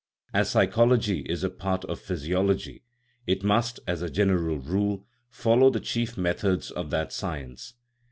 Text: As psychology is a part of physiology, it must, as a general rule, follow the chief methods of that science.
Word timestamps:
As 0.33 0.49
psychology 0.49 1.19
is 1.29 1.43
a 1.43 1.49
part 1.51 1.85
of 1.85 1.99
physiology, 1.99 2.81
it 3.27 3.43
must, 3.43 3.79
as 3.85 4.01
a 4.01 4.09
general 4.09 4.57
rule, 4.57 5.05
follow 5.29 5.69
the 5.69 5.79
chief 5.79 6.17
methods 6.17 6.71
of 6.71 6.89
that 6.89 7.13
science. 7.13 7.75